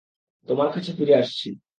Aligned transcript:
তোমার 0.47 0.69
কাছে 0.73 0.91
ফিরে 0.93 1.13
আসছি। 1.15 1.47